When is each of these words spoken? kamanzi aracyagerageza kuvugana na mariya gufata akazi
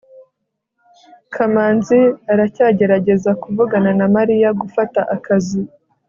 kamanzi 1.33 1.99
aracyagerageza 2.31 3.31
kuvugana 3.41 3.89
na 3.99 4.07
mariya 4.15 4.49
gufata 4.61 4.99
akazi 5.15 5.61